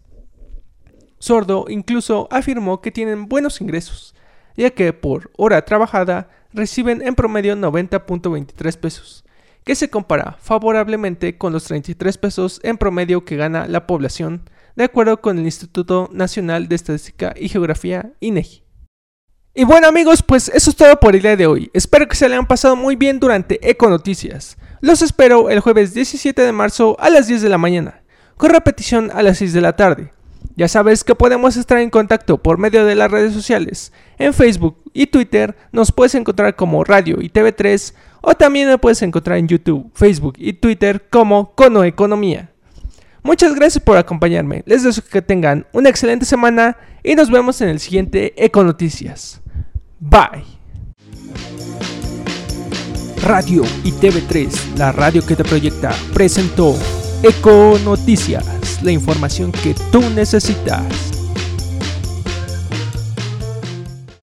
Sordo 1.18 1.66
incluso 1.68 2.28
afirmó 2.30 2.80
que 2.80 2.92
tienen 2.92 3.28
buenos 3.28 3.60
ingresos, 3.60 4.14
ya 4.56 4.70
que 4.70 4.92
por 4.92 5.30
hora 5.36 5.64
trabajada 5.64 6.28
reciben 6.52 7.02
en 7.02 7.14
promedio 7.14 7.54
90.23 7.54 8.76
pesos, 8.78 9.24
que 9.64 9.74
se 9.74 9.90
compara 9.90 10.36
favorablemente 10.40 11.36
con 11.36 11.52
los 11.52 11.64
33 11.64 12.18
pesos 12.18 12.60
en 12.62 12.78
promedio 12.78 13.24
que 13.24 13.36
gana 13.36 13.66
la 13.66 13.86
población, 13.86 14.48
de 14.74 14.84
acuerdo 14.84 15.20
con 15.20 15.38
el 15.38 15.44
Instituto 15.44 16.08
Nacional 16.12 16.68
de 16.68 16.76
Estadística 16.76 17.34
y 17.36 17.48
Geografía, 17.48 18.12
INEGI. 18.20 18.66
Y 19.54 19.64
bueno 19.64 19.88
amigos, 19.88 20.22
pues 20.22 20.50
eso 20.50 20.68
es 20.70 20.76
todo 20.76 21.00
por 21.00 21.16
el 21.16 21.22
día 21.22 21.34
de 21.34 21.46
hoy. 21.46 21.70
Espero 21.72 22.06
que 22.06 22.14
se 22.14 22.28
le 22.28 22.34
hayan 22.34 22.46
pasado 22.46 22.76
muy 22.76 22.94
bien 22.94 23.18
durante 23.18 23.58
Eco 23.68 23.88
Noticias. 23.88 24.58
Los 24.82 25.00
espero 25.00 25.48
el 25.48 25.60
jueves 25.60 25.94
17 25.94 26.42
de 26.42 26.52
marzo 26.52 26.96
a 27.00 27.08
las 27.08 27.26
10 27.26 27.40
de 27.40 27.48
la 27.48 27.56
mañana, 27.56 28.02
con 28.36 28.50
repetición 28.50 29.10
a 29.14 29.22
las 29.22 29.38
6 29.38 29.54
de 29.54 29.60
la 29.62 29.74
tarde. 29.74 30.12
Ya 30.56 30.68
sabes 30.68 31.04
que 31.04 31.14
podemos 31.14 31.56
estar 31.56 31.78
en 31.78 31.90
contacto 31.90 32.38
por 32.38 32.56
medio 32.56 32.86
de 32.86 32.94
las 32.94 33.10
redes 33.10 33.34
sociales. 33.34 33.92
En 34.18 34.32
Facebook 34.32 34.78
y 34.94 35.06
Twitter 35.06 35.54
nos 35.70 35.92
puedes 35.92 36.14
encontrar 36.14 36.56
como 36.56 36.82
Radio 36.82 37.18
y 37.20 37.28
TV3 37.28 37.92
o 38.22 38.34
también 38.34 38.68
me 38.68 38.78
puedes 38.78 39.02
encontrar 39.02 39.36
en 39.36 39.48
YouTube, 39.48 39.90
Facebook 39.94 40.34
y 40.38 40.54
Twitter 40.54 41.08
como 41.10 41.54
Cono 41.54 41.84
Economía. 41.84 42.50
Muchas 43.22 43.54
gracias 43.54 43.84
por 43.84 43.98
acompañarme. 43.98 44.62
Les 44.66 44.82
deseo 44.82 45.04
que 45.04 45.20
tengan 45.20 45.66
una 45.72 45.90
excelente 45.90 46.24
semana 46.24 46.78
y 47.02 47.14
nos 47.14 47.30
vemos 47.30 47.60
en 47.60 47.68
el 47.68 47.78
siguiente 47.78 48.32
Eco 48.42 48.64
Noticias. 48.64 49.42
Bye. 50.00 50.44
Radio 53.22 53.62
y 53.82 53.92
TV3, 53.92 54.76
la 54.76 54.92
radio 54.92 55.26
que 55.26 55.36
te 55.36 55.44
proyecta, 55.44 55.92
presentó 56.14 56.74
Eco 57.22 57.78
La 58.82 58.92
información 58.92 59.52
que 59.52 59.74
tú 59.90 60.00
necesitas. 60.10 61.05